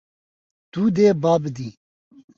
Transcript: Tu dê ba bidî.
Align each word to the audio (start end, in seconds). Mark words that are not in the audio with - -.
Tu 0.71 0.81
dê 0.95 1.09
ba 1.21 1.33
bidî. 1.41 1.69